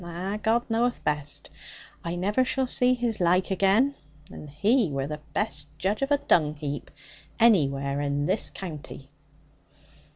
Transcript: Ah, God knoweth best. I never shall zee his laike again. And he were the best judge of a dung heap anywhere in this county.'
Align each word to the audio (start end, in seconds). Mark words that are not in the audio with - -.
Ah, 0.03 0.39
God 0.41 0.67
knoweth 0.67 1.03
best. 1.03 1.51
I 2.03 2.15
never 2.15 2.43
shall 2.43 2.65
zee 2.65 2.95
his 2.95 3.19
laike 3.19 3.51
again. 3.51 3.93
And 4.31 4.49
he 4.49 4.89
were 4.89 5.05
the 5.05 5.21
best 5.33 5.67
judge 5.77 6.01
of 6.01 6.09
a 6.09 6.17
dung 6.17 6.55
heap 6.55 6.89
anywhere 7.39 8.01
in 8.01 8.25
this 8.25 8.49
county.' 8.49 9.09